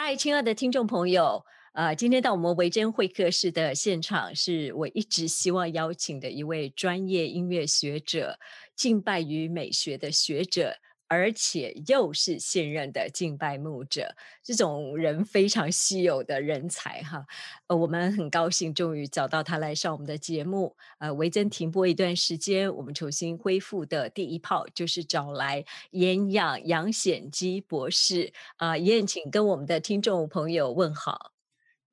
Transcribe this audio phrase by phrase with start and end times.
[0.00, 8.38] 嗨，亲爱的听众朋友，呃，今天到我们维珍会客室的现场，是我一直希望邀请的一位专业音乐学者，
[8.76, 10.76] 敬拜于美学的学者。
[11.08, 17.26] 而且又是现任的敬拜牧者，这种人非常稀有的人才哈。
[17.66, 20.76] 呃，我们很高兴终于找到他来上我们的节目。
[20.98, 28.32] 呃，维珍停播一段时间，我们重新恢复的第一炮就是找来严养杨显基博士。
[28.56, 31.32] 啊，严，请跟我们的听众朋友问好。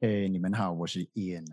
[0.02, 1.46] 哎，你们好，我是 Ian。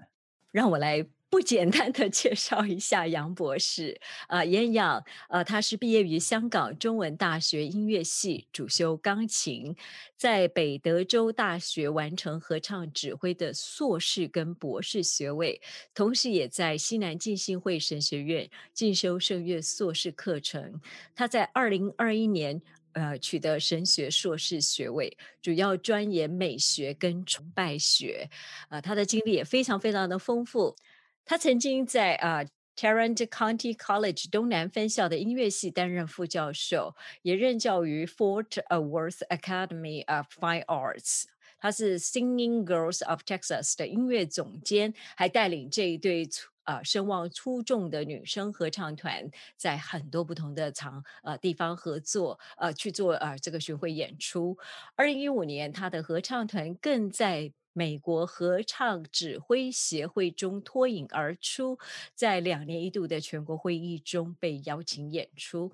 [0.51, 1.07] 让我来。
[1.33, 9.75] 不简单的介绍一下杨博士啊，严养，呃，他是毕业于香港中文大学音乐系，主修钢琴，
[10.19, 15.59] 在北德州大学完成合唱指挥的硕士跟博士学位，
[15.95, 20.83] 同时也在西南浸信会神学院进修圣乐硕士课程。
[21.15, 22.61] 他在二零二一年
[22.93, 28.29] 呃取得神学硕士学位，主要钻研美学跟崇拜学，
[28.69, 30.77] 啊，他的经历也非常非常的丰富。
[31.25, 41.25] 他曾经在啊 Tarrant County College 东南分校的音乐系担任副教授，也任教于 Fort Worth Academy of Fine Arts。
[41.59, 46.29] 他是 Singing Girls of Texas 的音乐总监，还带领这一对
[46.65, 54.57] 啊声望出众的女生合唱团，在很多不同的场呃地方合作呃去做呃这个巡回演出。
[54.97, 61.79] 二零一五年，他的合唱团更在美国合唱指挥协会中脱颖而出，
[62.15, 65.73] 在两年一度的全国会议中被邀请演出。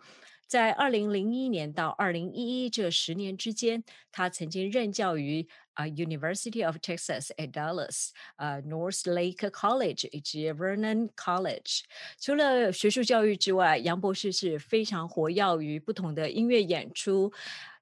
[0.48, 11.82] 在二零零一年到二零一一这十年之间，他曾经任教于啊 University of Texas at Dallas、啊 North Lake College 以及 Vernon College。
[12.18, 17.30] 除了学术教育之外，杨博士是非常活跃于不同的音乐演出。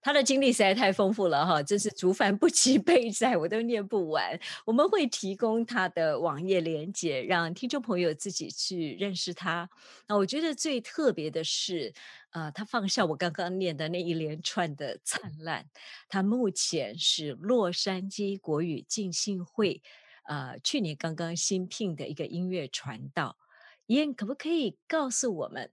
[0.02, 4.38] 他的经历实在太丰富了哈，真是竹繁不及备载，我都念不完。
[4.64, 9.68] 我们会提供他的网页连接，让听众朋友自己去认识他。
[10.06, 11.92] 那我觉得最特别的是，
[12.36, 15.66] 呃，他放下我刚刚念的那一连串的灿烂。
[16.06, 19.80] 他目前是洛杉矶国语浸信会，
[20.24, 23.38] 呃，去年刚刚新聘的一个音乐传道。
[23.86, 25.72] 燕，可不可以告诉我们，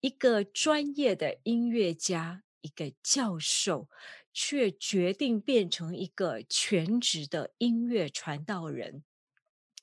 [0.00, 2.42] 一个专业的音乐家？
[2.60, 3.88] 一个教授，
[4.32, 9.04] 却决定变成一个全职的音乐传道人，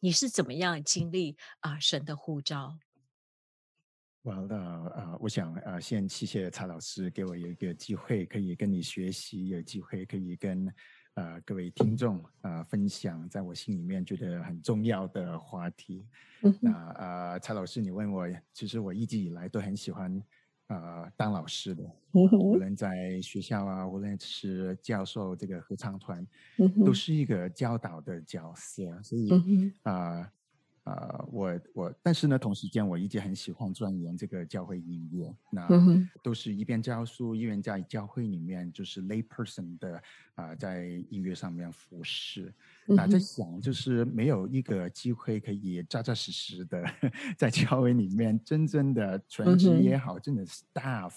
[0.01, 2.77] 你是怎么样经历啊神的呼召？
[4.27, 4.57] 完了
[4.89, 5.17] 啊！
[5.21, 10.69] 我想啊，先谢谢蔡老师给我有一个机会，可以跟你学习，有机会可以跟
[11.13, 16.05] 呃各位听众啊分享，在我心里面觉得很重要的话题。
[16.59, 20.21] 那啊，蔡老师，你问我，其实我一直以来都很喜欢。
[20.67, 26.27] 呃，当老师的，无论在学校啊，无论是教授这个合唱团，
[26.85, 29.29] 都是一个教导的角色，所以
[29.83, 30.29] 啊。
[30.87, 35.67] 呃，我我，但是呢，同时间我一直很喜欢钻研这个教会音乐，那
[36.23, 40.01] 都是一边教书，一边在教会里面就是 lay person 的
[40.35, 42.53] 啊，在音乐上面服侍。
[42.85, 46.85] 那在想，就是没有一个机会可以扎扎实实的
[47.35, 51.15] 在教会里面真正的全职也好，真的 staff。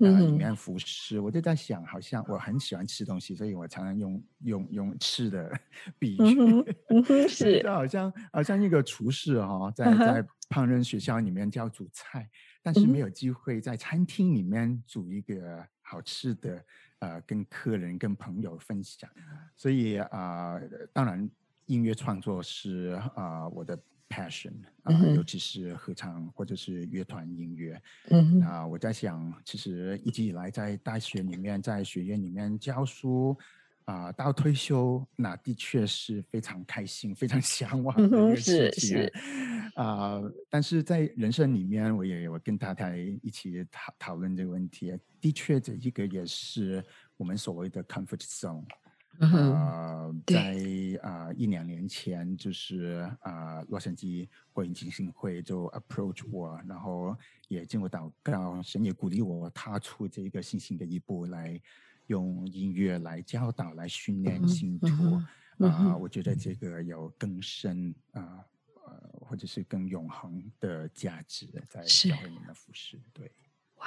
[0.00, 5.52] 啊，里面服饰，我就在想，好像我很喜欢吃东西，所以我常常用用用吃的
[5.98, 6.64] 比喻，
[7.28, 12.28] 是，就好像好像一个厨师哈，在在烹饪学校里面教煮菜，
[12.62, 16.64] 但是没有机会在餐厅里面煮一个好吃的，
[17.00, 19.08] 呃，跟客人跟朋友分享，
[19.56, 20.58] 所以啊，
[20.92, 21.30] 当然
[21.66, 23.78] 音乐创作是啊我的。
[24.10, 27.80] Passion 啊，尤其是合唱或者是乐团音乐。
[28.10, 33.38] 嗯，啊，我在想，其实一直以来在大学里面，在学院里面教书
[33.84, 39.08] 啊，到退休，那的确是非常开心、非常 向往的事情。
[39.76, 44.92] 啊，但是在人生里面，我也有跟太太一起讨讨论这个问题。
[45.20, 46.84] 的确，这一个也是
[47.16, 48.64] 我们所谓的 comfort zone。
[49.20, 50.56] 呃，在
[51.02, 57.14] 啊一两年前，就是啊洛杉矶国营基金会就 approach 我，然后
[57.48, 61.60] 也经过祷告，神也鼓励我踏出这个信心的一步，来
[62.06, 64.86] 用音乐来教导、来训练信徒。
[65.58, 68.42] 啊，我觉得这个有更深啊
[68.86, 72.98] 呃，或者是更永恒的价值在教会里面服侍。
[73.12, 73.30] 对，
[73.76, 73.86] 哇。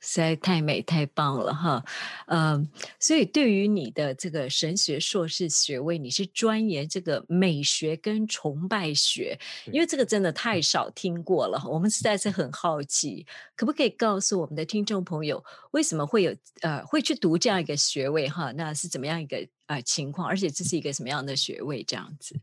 [0.00, 1.84] 实在太美太棒了哈，
[2.26, 2.66] 嗯，
[2.98, 9.38] 所以对于你的这个神学硕士学位，你是钻研这个美学跟崇拜学，
[9.70, 18.50] 因为这个真的太少听过了，我们实在是很好奇，可不可以告诉我们的听众朋友，为什么会有呃会去读这样一个学位哈？
[18.52, 20.26] 那是怎么样一个呃情况？
[20.26, 22.34] 而且这是一个什么样的学位这样子？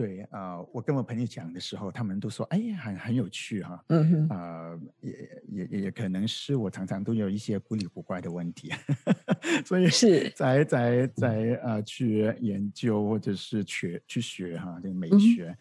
[0.00, 8.72] 对啊，我跟我朋友讲的时候，他们都说：“哎呀，很很有趣哈。”嗯哼，啊，也也也可能是我常常都有一些古里古怪的问题，
[9.62, 15.54] 所以是在在在呃去研究或者是学去学哈这个美学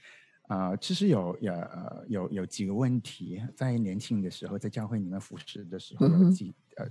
[0.47, 6.87] 啊，其实有有呃有有几个问题，在年轻的时候在教会里面服侍的时候，有几呃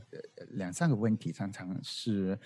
[0.50, 2.38] 两三个问题常常是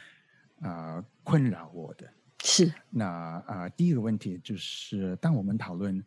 [0.60, 2.08] 啊困扰我的。
[2.44, 3.06] 是，那
[3.47, 6.05] 啊，第一个问题就是，当我们讨论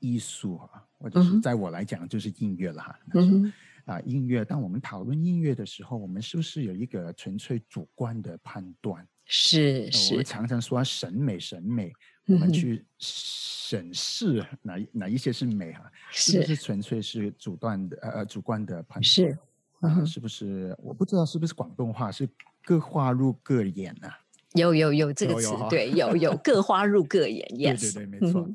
[0.00, 2.98] 艺术啊，或者是在我来讲就是音乐了哈。
[3.14, 3.52] 嗯。
[3.84, 9.04] 啊，音乐，当我们讨论音乐的时候，我们是不是有一个纯粹主观的判断？
[9.24, 10.14] 是是。
[10.14, 11.92] 我们常常说审美，审美，
[12.26, 15.90] 我们去审视哪哪一些是美哈？
[16.12, 19.02] 是不是纯粹是主观的呃主观的判断？
[19.02, 19.38] 是。
[19.80, 20.76] 啊，是不是？
[20.80, 22.28] 我不知道是不是广东话是
[22.62, 24.16] 各花入各眼啊？
[24.54, 28.48] 有有有这个词，对，有有 各花入各眼，对对对，没错。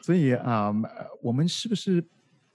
[0.00, 0.74] 所以啊，
[1.20, 2.04] 我们是不是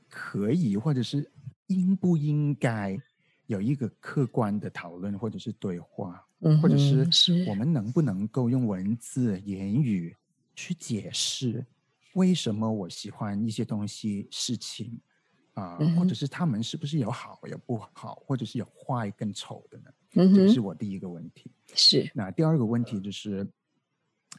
[0.09, 1.29] 可以，或者是
[1.67, 2.99] 应不应该
[3.45, 6.25] 有一个客观的讨论，或者是对话，
[6.61, 7.07] 或者是。
[7.47, 10.15] 我们能不能够用文字、言语
[10.55, 11.65] 去解释
[12.13, 14.99] 为什么我喜欢一些东西、事情
[15.57, 19.91] 啊，或者是他们是不是有好有不好，或者是有坏跟丑的呢？
[20.13, 21.51] 嗯这是我第一个问题。
[21.73, 22.09] 是。
[22.13, 23.47] 那第二个问题就是，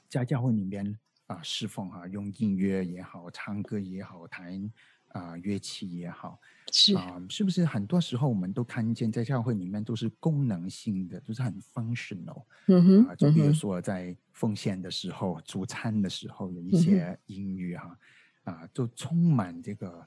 [0.08, 4.70] 在教会里面啊，侍奉啊，用音乐也好，唱歌也好，弹
[5.08, 12.44] 啊乐器也好，是啊，是不是很多时候我们都看见在教会里面都是功能性的，都是很 functional。
[12.68, 13.06] 嗯哼。
[13.08, 17.98] 啊，就比如说在奉献的时候、主餐的时候，有一些音乐哈，
[18.44, 20.06] 啊，就充满这个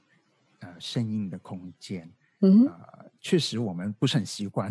[0.62, 2.10] 呃声音的空间。
[2.44, 4.68] 嗯啊，确实我们不是很习惯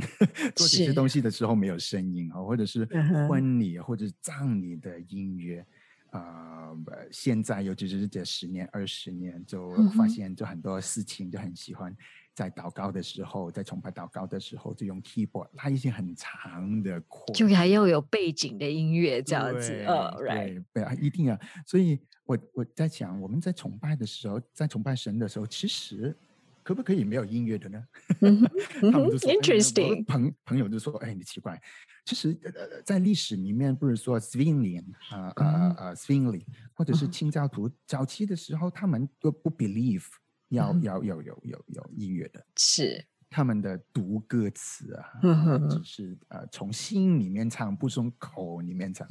[0.54, 2.86] 做这些东西的时候没有声音啊，或者是
[3.30, 5.66] 婚礼或者葬礼的音乐
[6.10, 6.70] 啊。
[7.12, 11.96] 现在尤其是这十年二十年，就发现就很多事情就很喜欢
[12.34, 19.74] 在祷告的时候，在崇拜祷告的时候，就用 keyboard 拉一些很长的扩，就还要有背景的音乐这样子。
[19.88, 21.40] 呃，对对啊，一定啊。
[21.66, 26.16] 所以我我在想，我们在崇拜的时候，在崇拜神的时候，其实。
[26.64, 27.84] 可不可以没有音乐的呢？
[28.20, 30.06] 他们就说，interesting。
[30.06, 31.60] 朋朋友就说：“哎，你奇怪，
[32.06, 34.80] 其实呃，在历史里面，不是说 Zwingli
[35.10, 35.46] 啊啊
[35.76, 36.46] 啊 Zwingli，
[36.76, 40.06] 或者是清教徒早期的时候，他们都不 believe
[40.52, 45.22] 要要要有有有音乐的，是他们的读歌词啊，
[45.70, 49.08] 只是呃从心里面唱，不从口里面唱。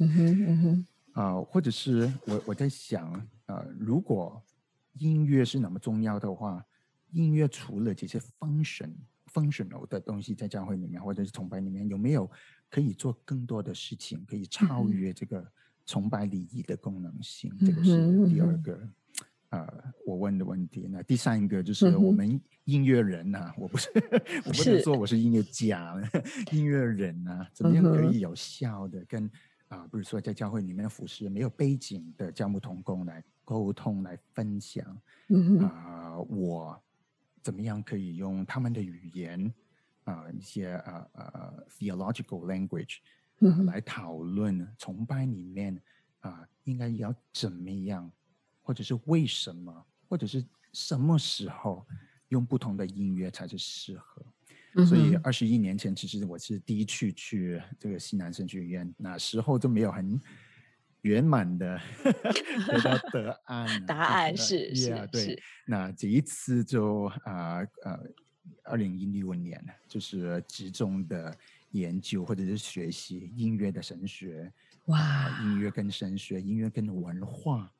[1.13, 3.11] 啊，或者是我我在想，
[3.45, 4.41] 呃，如果
[4.93, 6.65] 音乐是那么重要的话。
[7.13, 8.89] 音乐除了这些 function
[9.33, 12.31] functional 的东西在教会里面或者是崇拜里面，有没有
[12.69, 15.45] 可以做更多的事情，可以超越这个
[15.85, 17.53] 崇拜礼仪的功能性？
[17.65, 18.79] 这个是第二个
[19.51, 20.87] 呃，我问的问题。
[20.89, 23.89] 那第三个就是我们音乐人呐，我不是
[24.45, 25.95] 我不能说我是音乐家，
[26.51, 29.29] 音乐人呐，怎么样可以有效的跟
[29.69, 34.85] 啊，比如说在教会里面服侍没有背景的教牧同工来沟通来分享
[35.61, 36.81] 啊，我。
[37.43, 39.51] 怎么样可以用他们的语言
[40.03, 42.97] 啊，一些啊啊 theological language
[43.65, 45.75] 来讨论崇拜里面
[46.19, 48.11] 啊，应该要怎么样，
[48.61, 51.85] 或者是为什么，或者是什么时候
[52.29, 54.25] 用不同的音乐才是适合？
[54.85, 60.19] 所以二十一年前，其实我是第一次去这个西南神学院，那时候都没有很。
[61.03, 61.81] 圆满的
[62.67, 65.41] 得到答案，答案是是对。
[65.65, 67.99] 那这一次就啊呃，
[68.65, 71.35] 二零一六年就是集中的
[71.71, 74.53] 研究或者是学习音乐的神学。
[74.85, 77.73] 哇，音乐跟神学，音乐跟文化，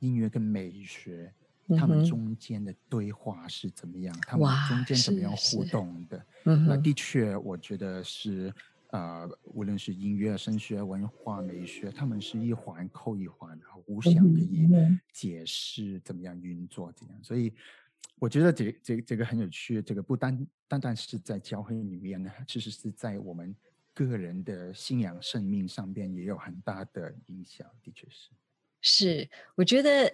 [0.00, 1.32] 音乐跟美学，
[1.78, 4.14] 他们中间的对话是怎么样？
[4.26, 6.26] 他们中间怎么样互动的？
[6.42, 8.52] 那的确，我觉得是。
[8.90, 14.68] 啊，无论是音乐、声学、文化、美学，他们是一环扣一环，然后互相可以
[15.12, 17.14] 解释怎么样运作这样。
[17.22, 17.54] 所以
[18.18, 23.54] 我觉得这这这个很有趣，这个不单单单是在教会里面呢，其实是在我们
[23.94, 28.30] 个人的信仰生命上边也有很大的影响，的确是。
[28.80, 30.12] 是，我觉得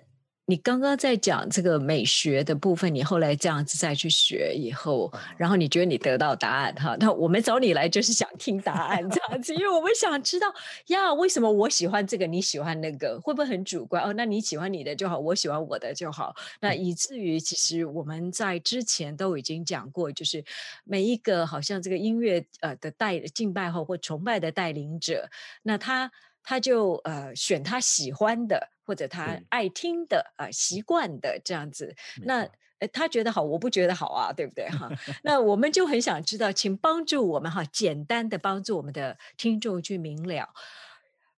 [0.48, 6.96] 你刚刚在讲这个美学的部分，你后来这样子再去学以后，然后你觉得你得到答案哈？
[7.00, 10.46] 那我们找你来就是想听答案这样子，因为我们想知道
[10.86, 14.02] 呀，为什么我喜欢这个，你喜欢那个，会不会很主观？
[14.04, 16.34] 哦，那你喜欢你的就好，我喜欢我的就好。
[16.60, 20.44] 那以至于其实我们在之前都已经讲过，就是
[20.84, 25.28] 每一个好像这个音乐呃的带敬拜后或崇拜的带领者，
[25.62, 26.10] 那他。
[26.48, 32.48] 他就呃选他喜欢的或者他爱听的啊习惯的这样子，那
[32.92, 34.88] 他觉得好，我不觉得好啊，对不对哈？
[35.24, 40.54] 那我们就很想知道，请帮助我们哈，简单的帮助我们的听众去明了，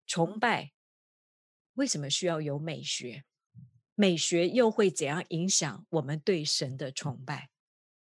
[0.05, 0.73] 崇拜
[1.75, 3.23] 为什么需要有美学？
[3.95, 7.49] 美学又会怎样影响我们对神的崇拜？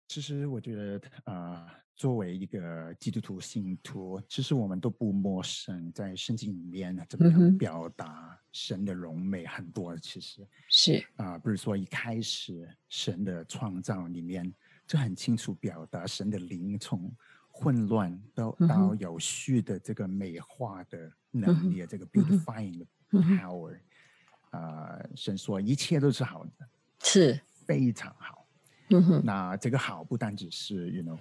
[0.08, 1.77] 其实我觉得啊。
[1.98, 9.96] 作为一个基督徒信徒，其实我们都不陌生，在圣经里面呢，怎么样表达神的荣美很多。
[9.98, 14.54] 其实是啊，比如说一开始神的创造里面，
[14.86, 17.12] 就很清楚表达神的灵从
[17.50, 23.76] 混乱到到有序的这个美化的能力，这个 beautifying 的 power。
[24.50, 26.68] 啊，神说一切都是好的，
[27.02, 28.46] 是非常好。
[28.90, 31.18] 嗯那这个好不单只是 you know。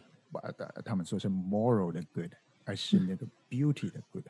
[0.57, 2.31] 的，他们说是 moral 的 good，
[2.65, 4.25] 而是那个 beauty 的 good，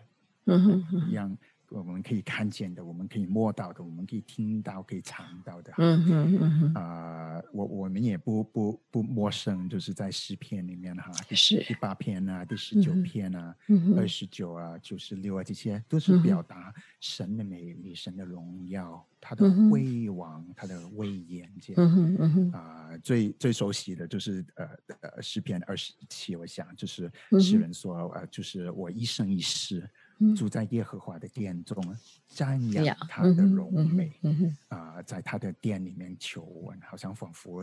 [1.08, 1.38] 一样。
[1.70, 5.74] 我们可以看见的，我们可以摸到的，我们可以听到、可以尝到的。
[5.77, 6.74] 嗯嗯哼。
[6.75, 11.62] 啊，我我们也不不不陌生，就是在诗篇里面哈，是。
[11.66, 13.54] 第八篇啊，第十九篇啊，
[13.98, 21.84] 二十九啊，九十六啊，这些都是表达神的美丽、神的荣耀、他的威王、他的威严这样。
[21.84, 24.70] 嗯嗯嗯啊，最最熟悉的就是呃
[25.01, 29.89] 呃诗篇二十七，我想就是诗人说呃，就是我一生一世。
[30.36, 31.80] 住在耶和华的殿中，
[32.27, 34.20] 瞻仰他的荣美
[34.68, 37.62] 啊，在他的殿里面求问，好像仿佛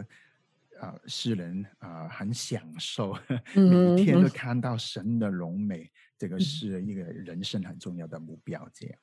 [0.80, 3.18] 啊，诗人啊很享受，
[3.56, 8.70] 每天都看到神的荣美，这个是一个人生很重要的目标。
[8.72, 8.98] 这样，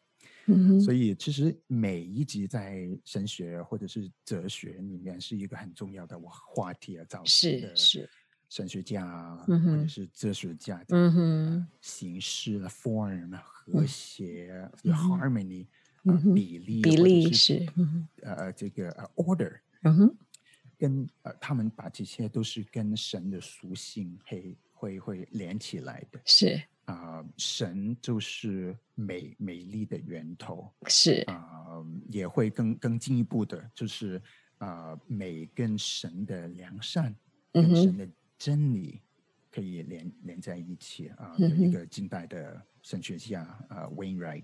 [0.84, 8.10] 所以其实每一集在神学或者是哲学里面是一个很重要的话题啊，造是是。
[8.50, 11.66] 神学家或者是哲学家的。
[11.80, 15.66] 形式、form、和谐、harmony、
[16.36, 17.66] 比例、比例是
[18.22, 19.58] 呃这个 order，
[20.78, 26.20] 跟呃他们把这些都是跟神的属性会会会连起来的。
[26.26, 30.72] 是啊，神就是美美丽的源头。
[30.88, 34.22] 是啊，也会更更进一步的，就是
[34.58, 37.16] 啊美跟神的良善，
[37.54, 38.08] 跟神的。
[38.42, 39.00] 真理
[39.52, 41.36] 可以连连在一起啊！
[41.38, 44.44] 有一个近代的神学家啊，Wainwright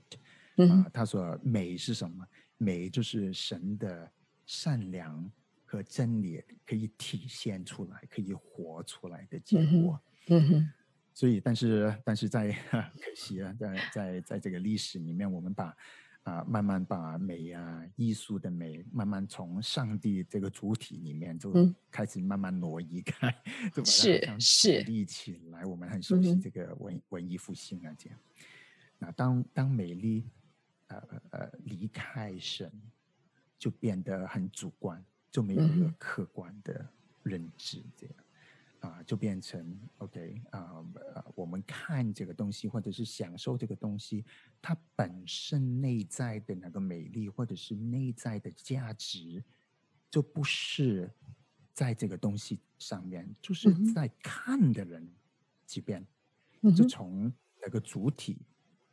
[0.70, 2.24] 啊，他说美是什么？
[2.60, 4.12] 美就是神的
[4.46, 5.32] 善良
[5.66, 10.00] 和真理可以体现出来、可以活出来的结果。
[10.28, 10.74] 嗯哼。
[11.18, 15.76] 所以，但是，但是在 可惜啊，在在在这个历史里面，我们把。
[16.24, 23.34] 啊，慢慢把美啊，艺术的美，慢慢从上帝这个主体里面就开始慢慢挪移开，
[23.86, 25.64] 是是立起来。
[25.64, 28.20] 我们很熟悉这个文文艺复兴啊，这样。
[29.00, 30.30] 那当当美丽
[30.88, 32.70] 呃呃离开神，
[33.58, 36.86] 就变得很主观，就没有一个客观的
[37.24, 38.16] 认知，这样。
[38.88, 40.84] 啊，就变成 OK 啊，
[41.36, 44.24] 我们看这个东西，或者是享受这个东西，
[44.62, 49.44] 它本身内在的那个美丽，或者是内在的价值，
[50.10, 51.12] 就不是
[51.74, 55.06] 在这个东西上面，就是在看的人
[55.66, 56.06] 这边，
[56.76, 58.38] 就从那个主体，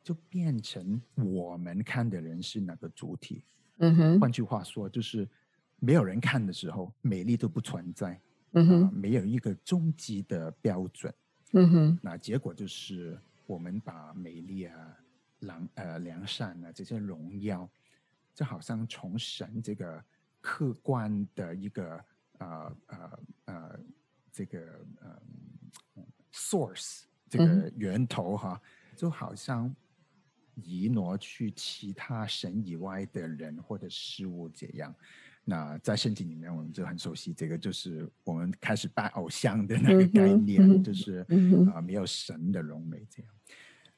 [0.03, 3.45] 就变成我们看的人是那个主体。
[3.79, 5.29] 嗯哼，换句话说，就是
[5.79, 8.21] 没有人看的时候，美丽都不存在。
[8.55, 11.13] 嗯哼，没有一个终极的标准。
[11.53, 14.99] 嗯哼，那结果就是我们把美丽啊、
[15.41, 17.69] 良呃良善啊这些荣耀，
[18.35, 20.05] 就好像从神这个
[20.41, 22.05] 客观的一个
[22.39, 23.81] 呃呃呃
[24.33, 24.61] 这个
[25.01, 25.23] 呃
[26.33, 28.61] source 这个源头哈，
[28.97, 29.73] 就好像
[30.55, 34.95] 移挪去其他神以外的人或者事物这样。
[35.47, 41.19] 那在圣经里面，我们就很熟悉这个，就是我们开始拜偶像的那个概念，就是
[41.75, 43.31] 啊，没有神的荣美这样。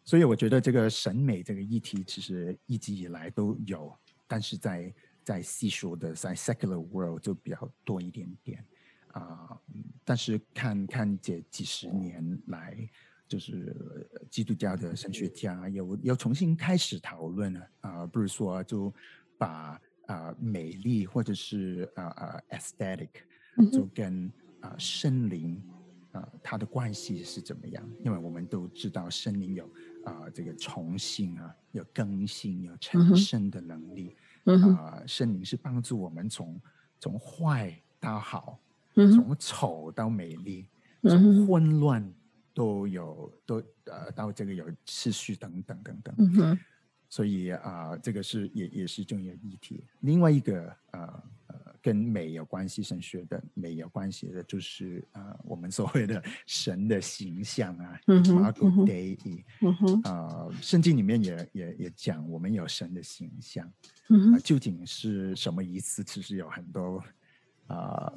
[0.02, 8.64] 所以我觉得这个审美这个议题，其实一直以来都有，但是在在细说的在 secular world 就比较多一点点
[9.12, 9.56] 啊。
[10.04, 12.76] 但是看看这几十年来，
[13.28, 18.92] 就是基督教的神学家又又重新开始讨论了啊，不是说就
[19.38, 19.80] 把。
[20.06, 23.10] 啊美丽或者是啊啊 aesthetic，
[23.72, 25.62] 就跟啊森林
[26.12, 27.88] 啊它的关系是怎么样？
[28.04, 29.70] 因为我们都知道森林有
[30.04, 36.60] 啊这个重新啊有更新有成生的能力，啊森林是帮助我们从
[36.98, 38.58] 从坏到好，
[38.94, 40.66] 从丑到美丽，
[41.02, 41.46] 从。
[41.46, 42.12] 混乱。
[42.56, 46.58] 都有都呃到这个有秩序等等等等，
[47.08, 49.84] 所以啊这个是也也是重要议题。
[50.00, 59.44] 另外一个呃呃跟美有关系、神学的美有关系的，就是呃我们所谓的神的形象啊，马古 day，
[60.02, 63.70] 啊圣经里面也也也讲我们有神的形象，
[64.42, 66.02] 究竟是什么意思？
[66.02, 67.02] 其实有很多
[67.68, 68.12] 啊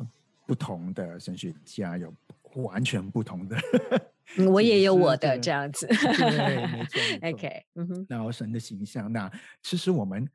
[0.47, 2.13] 不同的神学家有
[2.55, 3.57] 完全不同的。
[4.47, 7.27] 我也有我的这样子，对，没错。
[7.29, 8.05] OK，嗯哼。
[8.07, 9.31] 然后神的形象，那
[9.63, 10.27] 其实我们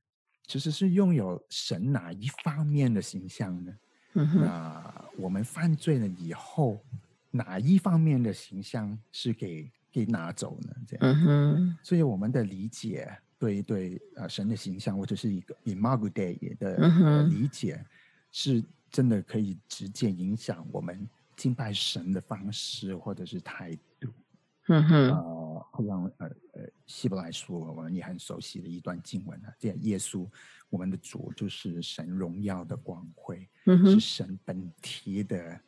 [0.47, 3.73] 其实是拥有神哪一方面的形象呢？
[4.13, 6.85] 那我们犯罪了以后，
[7.31, 10.75] 哪一方面的形象是给给拿走呢？
[10.87, 17.85] 这样，所以我们的理解，对对，呃，神的形象或者是一个 imago 的理解，
[18.31, 21.09] 是真的可以直接影响我们。
[21.37, 24.09] 敬拜神的方式或者是态度，
[24.69, 30.27] 嗯哼，呃，像呃呃希伯来书我们也很熟悉的一段经文啊，这样耶稣
[30.71, 35.61] 我们的主就是神荣耀的光辉，嗯是神本体的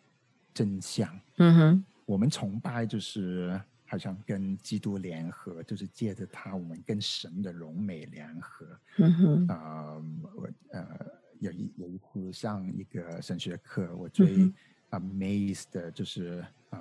[0.55, 8.67] 真相，嗯哼，我们崇拜就是好像跟基督联合，就是借着他我们跟神的荣美联合，
[8.99, 9.97] 嗯哼，啊，
[10.35, 11.07] 我呃
[11.41, 14.53] 有一有一次上一个神学课，我最。
[14.91, 16.79] Amazed 就是啊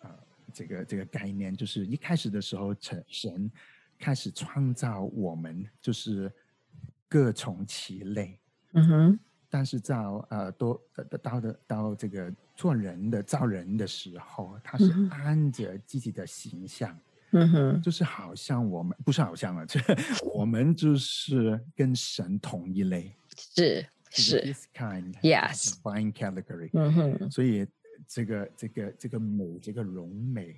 [0.00, 0.14] 啊，
[0.52, 3.50] 这个这个概念就是一开始的时候，神神
[3.98, 6.32] 开始创造我们，就是
[7.08, 8.38] 各从其类。
[8.72, 9.20] 嗯哼。
[9.50, 10.80] 但是到呃多
[11.22, 16.96] 到的到这个做人的造人的时候，他是按着自己的形象。
[17.32, 17.82] 嗯哼。
[17.82, 19.80] 就是好像我们不是好像了，这
[20.34, 23.14] 我们就是跟神同一类。
[23.36, 23.84] 是。
[24.10, 27.66] 是，this kind yes fine category，嗯哼，所以
[28.06, 30.56] 这个这个这个美，这个容美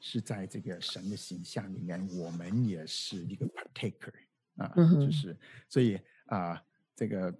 [0.00, 4.12] 是在这个神的形象里面，我们也是一个 partaker
[4.56, 5.36] 啊，就是
[5.68, 6.62] 所以啊，
[6.94, 7.34] 这个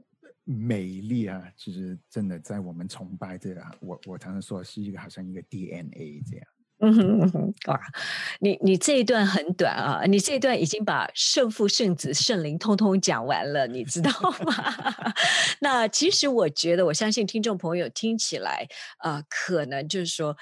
[0.44, 6.46] 美丽啊，其实真的在我们崇拜这个，我我常常说是一个好像一个 DNA 这样。
[6.84, 7.80] 嗯哼嗯哼，哇，
[8.40, 14.10] 你你这一段很短啊，你这一段已经把圣父、圣子、圣灵通通讲完了，你知道
[14.44, 14.52] 吗？
[15.62, 18.66] 那其实我觉得，我相信听众朋友听起来，
[18.98, 20.36] 呃，可能就是说，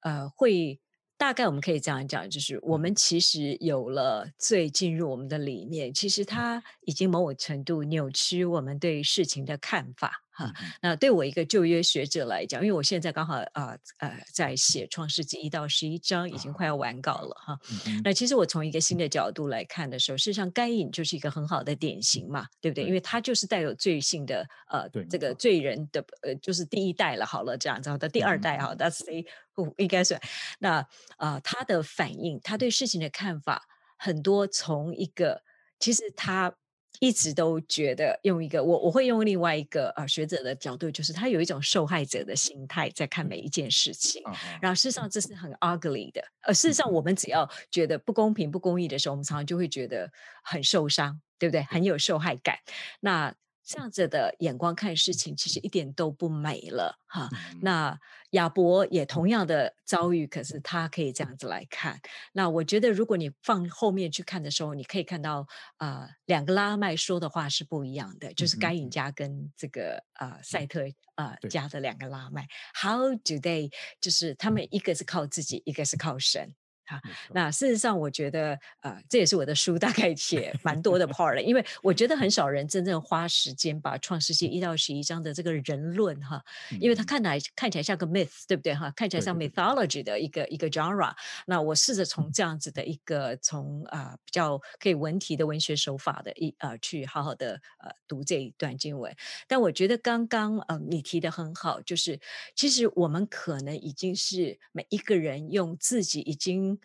[0.00, 0.78] 呃，会
[1.16, 10.25] 大概我们可以这样讲，就是我们其实有了罪进入我们的里面，其实它已经某种程度扭曲我们对事情的看法。
[10.36, 17.58] 哈，那对我一个旧约学者来讲，因为我现在刚好啊呃在写创世纪一到十一章，已经快要完稿了哈。
[18.04, 22.84] 那其实我从一个新的角度来看的时候，事实上该隐就是一个很好的典型嘛，对不对？
[22.84, 29.24] 因为他就是带有罪性的呃这个罪人的呃就是第一代了，好了这样子的第二代哈，That's the
[29.78, 30.20] 应该是
[30.58, 33.62] 那啊他的反应，他对事情的看法
[33.96, 35.42] 很多从一个
[35.78, 36.54] 其实他。
[37.00, 44.22] 一直都觉得用一个我我会用另外一个啊学者的角度，就是他有一种受害者的心态在看每一件事情，
[44.60, 46.22] 然后事实上这是很 ugly 的。
[46.42, 50.10] 呃，事实上我们只要觉得不公平、不公义的时候，我们常常就会觉得
[50.42, 51.62] 很受伤，对不对？
[51.64, 52.58] 很有受害感。
[53.00, 53.34] 那
[53.66, 57.28] 这样子的眼光看事情，其实一点都不美了哈。
[57.60, 57.98] 那
[58.30, 62.00] 亚伯也同样的遭遇，可是他可以这样子来看。
[62.32, 65.46] 那我觉得，如果你放后面去看的时候，你可以看到
[65.78, 70.82] 啊，两个拉麦说的话是不一样的，就是该隐家跟这个呃赛特
[71.16, 72.46] 呃家的两个拉麦
[72.80, 73.72] ，How do they？
[74.00, 76.54] 就是他们一个是靠自己，一个是靠神。
[76.86, 77.00] 好，
[77.32, 86.40] 那事实上，我觉得，呃，这也是我的书大概写 蛮多的 part 了，因为我觉得很少人真正花时间把《创世纪》一到十一章的这个人论哈，
[86.80, 88.88] 因为它看来看起来像个 myth，对不对哈？
[88.94, 91.12] 看起来像 mythology 的一个一个 genre。
[91.46, 99.12] 那我试着从这样子的一个从啊比较可以文体的文学手法的一呃去好好的呃读这一段经文。
[99.48, 102.20] 但我觉得刚刚呃你提的很好，就是
[102.54, 106.75] 其实我们可能已经是每一个人用自己已经。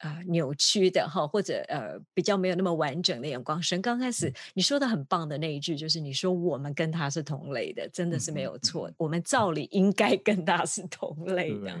[0.00, 3.62] 呃扭曲的哈，或者呃比较没有那么完整的眼光。
[3.62, 8.90] 神刚开始你说的很棒的那一句，就是你说我们跟他是同类的，真的是没有错。
[8.96, 11.72] 我们照理应该跟他是同类的，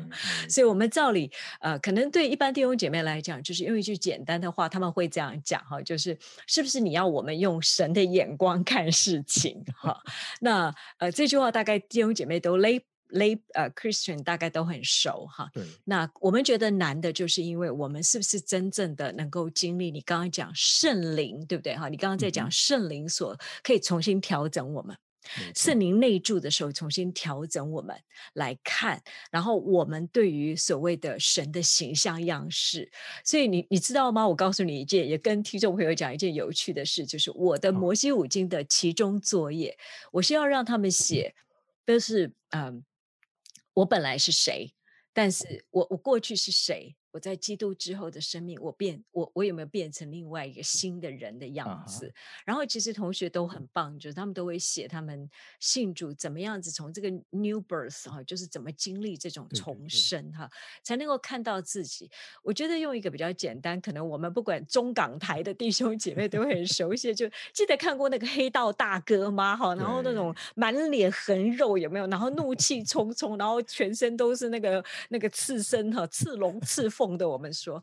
[0.48, 1.30] 所以我们照理
[1.60, 9.98] 呃，可能对一般弟兄姐妹来讲，就是用一句简单的话，他们会这样讲哈，就是是不是你要我们用神的眼光看事情哈？
[10.40, 12.80] 那呃这句话大概弟兄姐妹都勒。
[13.12, 15.50] Lay 呃，Christian 大概都很熟哈。
[15.52, 15.64] 对。
[15.84, 21.88] 那我们觉得难的就是因为我们是不是真正的能够经历你刚刚讲圣灵，对不对哈？
[21.88, 24.96] 你刚刚在讲圣灵所可以重新调整我们，
[25.54, 27.96] 圣灵内住的时候重新调整我们
[28.34, 32.90] 来看，然后我们对于所谓的神的形象样式。
[33.24, 34.26] 所以你你知道吗？
[34.26, 39.76] 我告诉你一件，也跟听众朋友讲一件有趣的事，就是我的摩西五经的其中作业，
[40.12, 41.34] 我是要让他们写，
[41.84, 42.84] 都是嗯。
[43.74, 44.74] 我本来是谁？
[45.12, 46.96] 但是我我过去是谁？
[47.12, 52.12] 我在基督之后的生命，我变我我有没有变成另外一个新的人的样子？
[52.44, 60.48] 然后其实同学都很棒，就是他们都会写他们信主怎么样子，从这个 new birth 哈，就是怎么经历这种重生哈，
[60.84, 62.08] 才能够看到自己。
[62.44, 69.56] 我觉得用一个比较简单，可能我们不管中港台的弟兄姐妹都很熟悉，就记得看过那个黑道大哥吗？
[69.56, 72.06] 哈，然后那种满脸横肉有没有？
[72.06, 76.88] 然后怒气冲冲，然后全身都是那个那个刺身哈，刺龙刺。
[77.00, 77.82] 讽的我们说，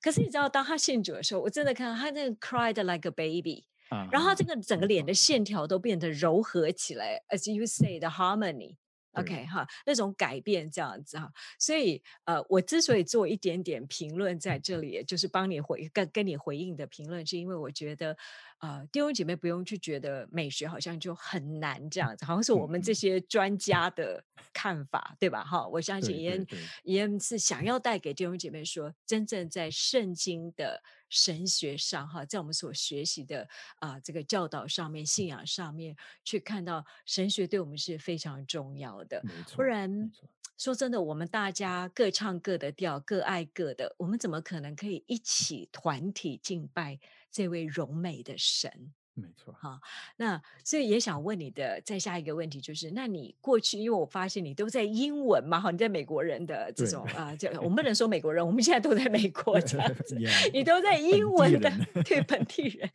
[0.00, 3.64] 可是你知道，当他信主的时候，我真的看到他那个 cried like a baby，
[4.10, 5.02] 然后他这个整个脸。
[5.02, 8.76] 的线条都变得柔和起来，as you say the harmony。
[9.12, 18.16] OK 哈，那种改变这样子哈，所以呃，我之所以做一点点评论在这里，就是帮你回跟跟你回应的评论，是因为我觉得
[18.60, 25.44] 呃，弟兄姐妹不用去觉得美学好像就很难这样子，好像是我们这些专家的看法，对吧？
[25.44, 26.46] 哈，我相信也
[26.84, 30.82] 也是想要带给弟兄姐妹说，真正在圣经的。
[31.12, 33.46] 神学上哈，在我们所学习的
[33.76, 35.94] 啊这个教导上面、信仰上面，
[36.24, 39.22] 去看到神学对我们是非常重要的。
[39.54, 40.10] 不然
[40.56, 46.98] 说真的，我们大家各唱各的调，各爱各的，我们怎么可能可以一起团体敬拜
[47.30, 48.92] 这位荣美的神？
[49.14, 49.78] 没错，哈，
[50.16, 60.16] 那所以也想问你的再下一个问题就是，那你过去因为我发现你都在英文嘛，哈，你在美国人的这种啊，就我们不能说美国人，我们现在都在美国这样子，
[60.54, 61.70] 你都在英文的
[62.04, 62.90] 对本 地人，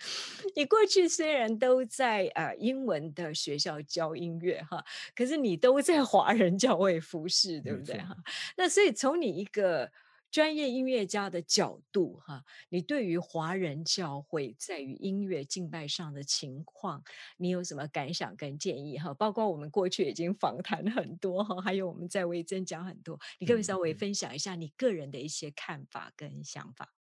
[0.55, 4.83] 你过去虽然都在呃英文的学校教音乐哈，
[5.15, 8.17] 可是你都在华人教会服侍，对不对哈？
[8.57, 9.91] 那所以从你一个。
[10.37, 17.03] 专业音乐家的角度，哈，你对于华人教会在于音乐敬拜上的情况，
[17.37, 18.99] 你有什么感想跟建议？
[18.99, 26.93] 哈，包括我们过去已经访谈很多，哈，还有我们在微增讲很多，你可以稍微分享一下你个人的一些看法跟想法。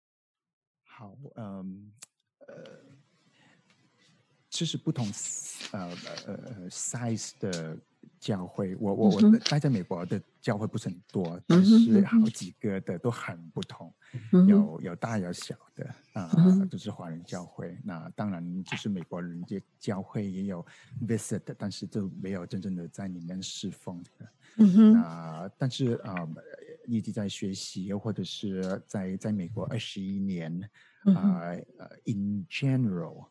[0.82, 1.92] 好，嗯，
[2.38, 2.80] 呃，
[4.48, 5.06] 其实不同，
[5.72, 5.94] 呃
[6.26, 7.78] 呃呃，size 的。
[8.18, 13.92] 教会，我我我待在美国的教会不是很多，但是好几个的都很不同，
[14.48, 16.30] 有有大有小的啊，
[16.70, 17.78] 都是华人教会。
[17.84, 20.64] 那当然就是美国人这教会也有
[21.06, 24.28] visit，但是都没有真正的在里面侍奉的。
[24.92, 26.26] 那但是啊，
[26.86, 30.60] 一直在学习，或者是在在美国二十一年
[31.14, 31.52] 啊
[32.04, 33.26] ，in general，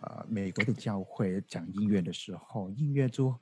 [0.00, 3.34] 啊，美国的教会讲音乐的时候，音乐就。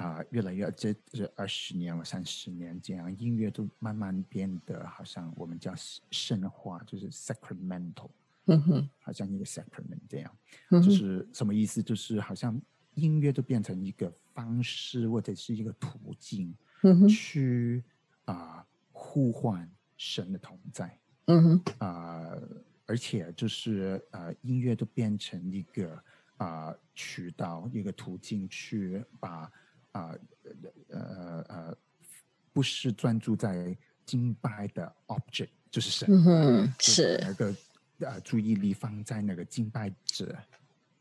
[0.00, 5.74] 啊，越来越这这二十年或三十年这样，音乐都慢慢变得好像我们叫
[6.10, 8.08] 圣化，就是 sacramental，
[8.46, 10.36] 嗯哼，好像一个 sacrament 这样，
[10.70, 11.82] 就是什么意思？
[11.82, 12.58] 就是好像
[12.94, 16.56] 音乐都变成一个方式或者是一个途径，
[17.06, 17.84] 去
[18.24, 22.32] 啊呼唤神的同在，嗯哼，啊，
[22.86, 26.02] 而且就是呃音乐都变成一个
[26.38, 29.52] 啊渠道，一个途径去把。
[29.92, 30.14] 啊，
[30.88, 31.76] 呃呃，
[32.52, 33.76] 不是专注在
[34.06, 36.08] 敬拜的 object，就是神，
[36.78, 37.54] 是那个
[38.00, 40.36] 呃注意力放在那个敬拜者，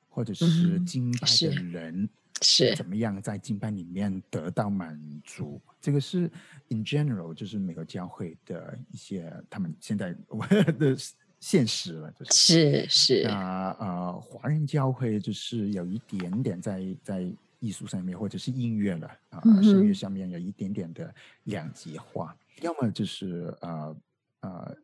[0.09, 2.09] 或者是敬拜的人
[2.41, 5.61] 是怎么样在敬拜里面得到满足。
[5.81, 6.29] 这个是
[6.69, 10.15] in general，就是每个教会的一些他们现在
[10.79, 10.95] 的
[11.39, 17.31] 现实了，就是是是啊呃，华人教会就是有一点点在在。
[17.59, 23.95] 艺术上面或者是音乐了啊，声乐上面有一点点的两极化，要么就是呃
[24.41, 24.77] 呃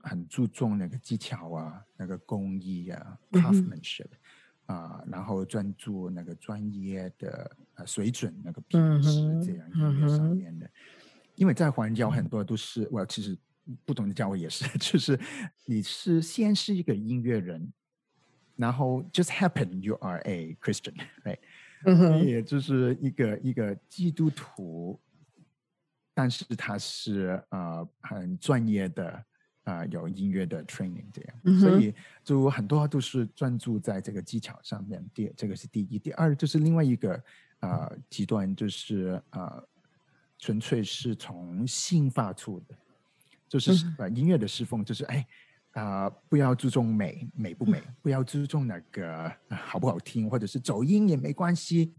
[0.00, 4.08] 很注重那个技巧啊，那个工艺啊，craftsmanship
[4.66, 9.10] 啊，然后专注那个专业的呃水准那个品质
[9.44, 10.70] 这样音乐上面的，
[11.34, 13.36] 因为在环教很多都是我其实
[13.84, 15.18] 不同的教会也是， 就是
[15.64, 17.72] 你是先是一个音乐人，
[18.56, 21.38] 然后 just happen you are a Christian，right？
[21.84, 24.98] 嗯也就是一个一个基督徒，
[26.14, 29.24] 但是他是呃很专业的
[29.64, 35.04] 啊、有音乐的 training 这样，嗯所以就很多都是专注在这个技巧上面。
[35.12, 37.22] 第这个是第一，第二就是另外一个
[37.60, 39.68] 呃极端就是呃
[40.38, 42.74] 纯粹是从性发出的，
[43.48, 45.26] 就是嗯呃音乐的侍奉就是哎。
[45.72, 51.94] 啊、不要注重美美不美，不要注重那个、好不好听，或者是走音也没关系，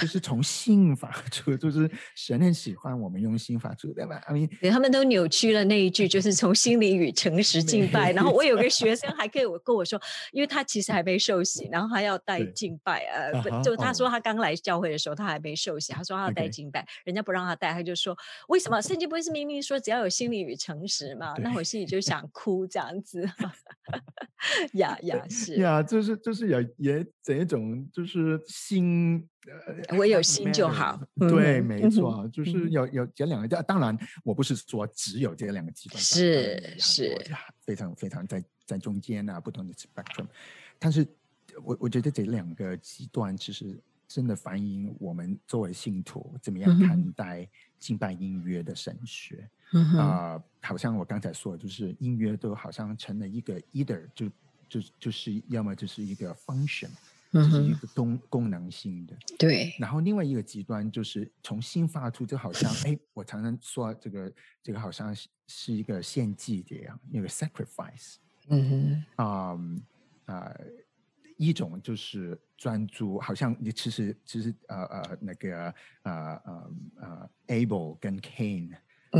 [0.00, 4.22] 就是从心法 出，就是神很喜欢我们用心法出，对吧
[4.70, 8.12] 他们都扭曲了那一句，就是从心里与诚实敬拜。
[8.12, 10.00] 然后我有个学生 还可以我跟我说，
[10.32, 18.16] 因为他其实还没受洗，然后他要带对敬拜，呃，啊就他说哦他刚来教会的时候他还没受洗，他说他要带敬拜，人家不让他带，他就说
[18.48, 18.80] 为什么？
[18.80, 21.34] 圣经不是明明说只要有心理与诚实嘛？
[21.38, 23.28] 那我心里就想哭这样子。
[24.74, 29.35] 呀呀是，呀，就是就是也也这一种就是心，呃，
[29.96, 37.26] 我有心就好对，没错，就是嗯有有这两个，当然我不是说只有这两个极端，是是
[37.60, 40.26] 非常非常在在中间啊，不同的 spectrum，
[40.78, 41.06] 但是
[41.62, 49.48] 我我觉得这两个极端其实真的反映我们作为信徒怎么样看待敬拜音乐的神学。
[49.98, 54.28] 啊、好像我刚才说的，就是音乐都好像成了一个 either 就
[54.68, 56.88] 就就是要么就是一个 function，
[57.32, 68.16] 就嗯是一，个功功能性的，对，然后另外一个极端就是从新发出，就好像哎，我常常说这个这个好像是是一个献祭这样，一个 sacrifice
[68.48, 69.58] 嗯哼，啊
[70.26, 70.56] 啊、
[71.36, 76.12] 一种就是专注，好像你其实其实呃呃那个呃
[76.44, 78.70] 呃呃 Abel 跟 Cain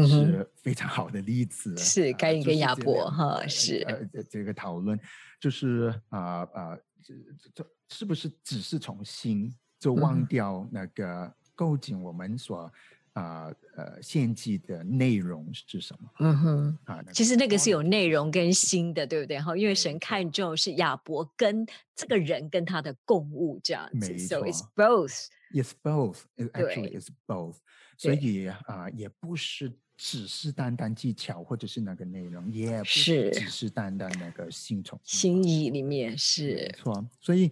[0.06, 1.76] 是非常好的例子。
[1.78, 3.84] 是呃该隐跟亚伯哈呃是。
[3.88, 4.98] 呃这这个讨论，
[5.40, 12.70] 就是啊啊，这这这是不是只是从心就嗯忘掉那个构建我们所
[13.12, 16.78] 啊呃献祭的内容是什么嗯哼。
[16.84, 17.02] 啊？
[17.12, 19.40] 其实那个是有内容跟心的，对不对？
[19.40, 25.28] 哈，因为神看重是亚伯跟这个人跟他的共物这样子没，so it's both。
[25.52, 26.22] It's both.
[26.36, 27.56] It actually is both.
[27.96, 37.08] 所以啊、也不是只是单单技巧或者是那个内容，也不是是只是单单那个心从心发意里面没是，错。
[37.20, 37.50] 所以，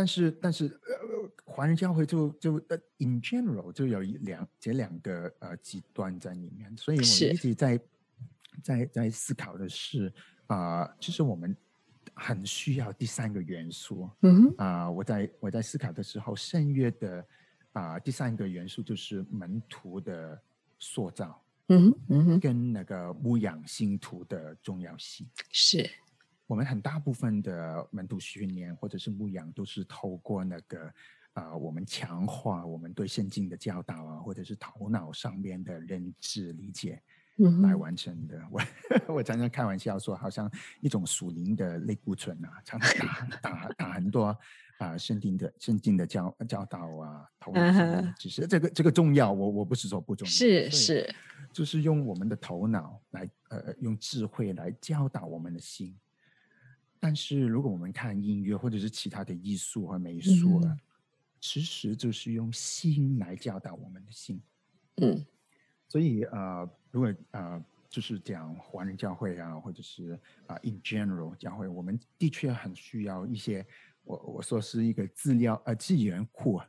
[0.00, 7.28] 但是但是呃，华人教会就就呃，in general 就有一两这两个呃极端在里面，所以我是。
[7.28, 7.78] 一直在
[8.62, 10.10] 在在思考的是
[10.46, 11.54] 啊、就是我们
[12.14, 14.08] 很需要第三个元素。
[14.22, 17.26] 嗯哼，啊、我在我在思考的时候，圣约的
[17.74, 20.40] 啊、第三个元素就是门徒的
[20.78, 25.28] 塑造，嗯哼，嗯哼，跟那个牧养信徒的重要性。
[25.50, 25.86] 是，
[26.50, 30.92] 我们很大部分的门徒训练或者是牧养，都是透过那个
[31.32, 37.00] 啊、我们强化我们对圣经的教导啊，或者是头脑上面的认知理解
[37.62, 38.42] 来完成的。
[38.50, 38.60] 我
[39.14, 44.36] 我常常开玩笑说，好像一种属灵的类固醇啊，常常打 打打很多
[44.78, 51.14] 啊圣经的圣经的教教导啊，头脑上面知识，这个这个重要，我我不是说不重要，是是，
[51.52, 55.96] 就是用我们的头脑来呃用智慧来教导我们的心。
[57.00, 60.80] 但是如果我们看音乐或者是其他的艺术和美术啊，嗯。
[61.40, 64.40] 其实就是用心来教导我们的心。
[64.96, 65.24] 嗯。
[65.88, 73.66] 所以呃，如果呃就是讲华人教会啊，或者是啊、in general 教会，我们的确很需要一些
[74.04, 76.68] 我我说是一个资料呃资源库啊，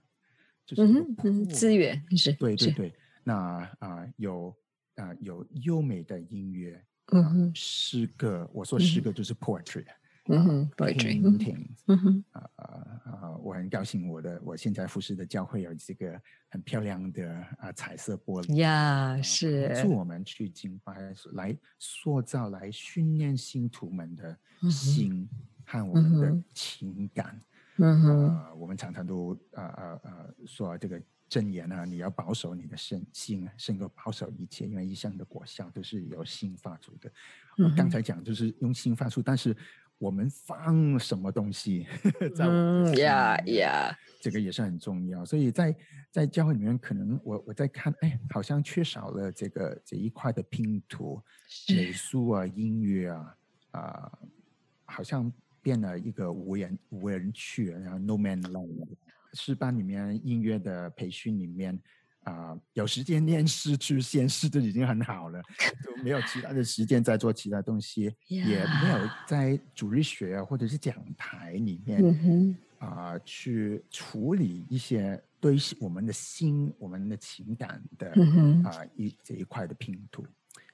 [0.66, 4.56] 就是资源是，是，对对对，那啊、有
[4.96, 9.96] 啊、有优美的音乐，啊嗯哼，诗歌，我说诗歌就是 poetry，嗯
[10.28, 12.66] 嗯哼 painting，嗯哼，啊 啊
[13.06, 13.38] 啊！
[13.44, 24.38] 我很高兴我的我现在服侍的教会有这个很漂亮的啊彩色玻璃，呀，是助，我们去敬拜，来塑造、来训练信徒们的
[24.70, 25.28] 心
[25.66, 27.42] 和我们的情感。
[27.78, 37.12] 嗯哼，呃，我们常常都啊啊啊说这个真言啊，你要保守你的身心，胜过保守一切，因为一生的果效都是由心发出的。
[37.58, 39.56] 我刚才讲就是用心发出，但是
[40.02, 41.86] 我们放什么东西
[42.36, 45.24] 在我们的嗯心呀呀，这个也是很重要。
[45.24, 45.76] 所以在
[46.10, 51.22] 在教会里面，可能我我在看，哎，好像缺少了这个这一块的拼图，
[51.70, 53.36] 美，术啊、音乐啊，
[53.74, 54.12] 啊、
[54.86, 58.88] 好像变了一个无人无人区，然后 no man land。
[59.34, 61.80] 诗班里面音乐的培训里面
[62.24, 65.42] 啊，有时间念诗去现诗就已经很好了，
[65.84, 78.12] 就没有其他的时间再做其他东西， 也没有在主日学或者是讲台里面啊去处理一些对我们的心、我们的情感的
[78.66, 80.24] 啊一这一块的拼图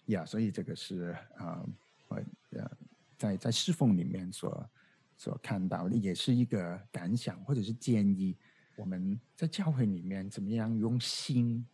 [0.07, 1.65] 呀，所以这个是啊
[2.09, 2.69] 呃
[3.17, 4.69] 在在侍奉里面所
[5.15, 8.35] 所看到的，也是一个感想或者是建议。
[8.77, 11.65] 我们在教会里面怎么样用心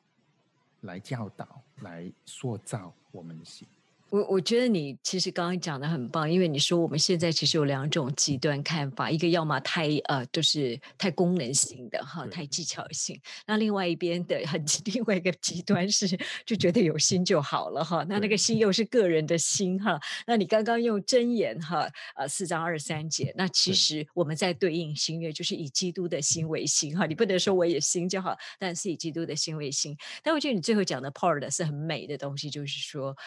[0.82, 3.68] 来教导、来塑造我们的心？
[4.13, 16.08] 我我觉得你其实刚刚讲的很棒，因为你说我们现在其实有两种极端看法，一个要么太呃就是太功能性的哈，太技巧性；那另外一边的很 另外一个极端是
[16.45, 19.99] 就觉得有心就好了哈，那那个心又是个人的心哈。
[20.28, 29.97] 那你刚刚用真言哈，呃四章二三节，那其实我们在对应新约就是以基督的心为心哈，你不能说我也心就好，但是以基督的心为心。
[30.21, 33.17] 但我觉得你最后讲的 part 是很美的东西，就是说。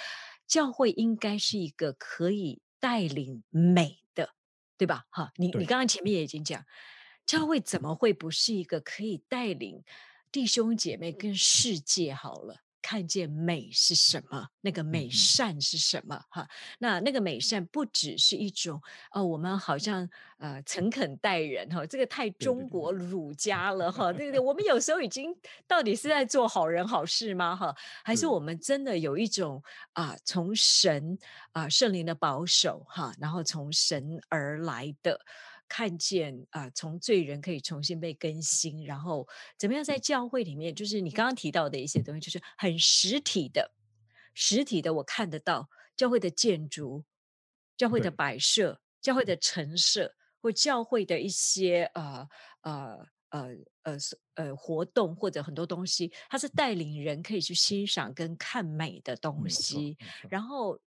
[0.46, 4.35] 教会应该是一个可以带领美的，
[4.76, 5.06] 对吧？
[5.11, 6.64] 哈，你你刚刚前面也已经讲，
[7.24, 9.82] 教会怎么会不是一个可以带领
[10.30, 12.65] 弟兄姐妹跟世界好了？
[12.87, 14.46] 看见美是什么？
[14.61, 16.16] 那个美善是什么？
[16.31, 16.46] 哈，
[16.79, 24.38] 那那个美善不只是一种哦，我们好像呃诚恳待人哈，这个太中国儒家了哈，对不对？
[24.38, 25.35] 我们有时候已经
[25.66, 27.57] 到底是在做好人好事吗？
[27.57, 29.61] 哈，还是我们真的有一种
[29.94, 31.18] 啊，从神
[31.51, 35.20] 啊圣灵的保守哈，然后从神而来的。
[35.68, 39.26] 看见啊，从罪人可以重新被更新，然后
[39.59, 43.72] 怎么样在教会里面，就是你刚刚提到的一些东西，就是很实体的、
[44.35, 47.05] 实体的，我看得到教会的建筑、
[47.76, 52.29] 教会的摆设、教会的陈设，或教会的一些呃
[52.62, 53.48] 呃呃
[53.83, 53.96] 呃
[54.35, 59.96] 呃活动，或者很多东西，它是带领人可以去欣赏跟看美的东西，
[60.29, 60.81] 然后。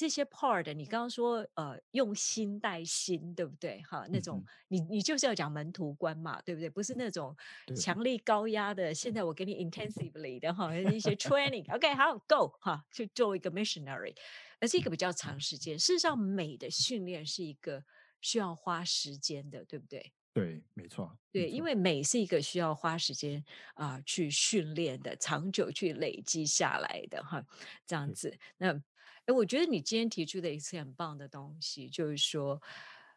[0.00, 3.82] 这些 part，你刚刚说呃用心带心，对不对？
[3.82, 6.70] 哈，那种你你就是要讲门徒观嘛，对不对？
[6.70, 7.36] 不是那种
[7.76, 8.94] 强力高压的。
[8.94, 14.16] 现在我给你 intensively 的哈一些 training，OK，好 go 哈去做一个 missionary，
[14.58, 15.78] 而是一个比较长时间。
[15.78, 17.84] 事实上，美的训练是一个
[18.22, 20.14] 需要花时间的，对不对？
[20.32, 21.14] 对，没错。
[21.30, 27.44] 对，因为美是一个需要花时间啊去训练的，长久去累积下来的哈，
[27.86, 28.80] 这样子那。
[29.26, 32.60] 哎，我觉得你今天提出的一次很棒的东西，就是说，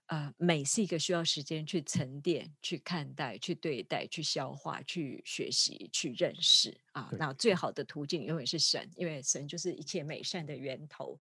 [0.08, 7.10] 呃，美是一个需要时间去沉淀、去看待、去对待、去消化、去学习、去认识啊。
[7.18, 11.20] 那最好的途径永远是神，因为神就是一切美善的源头。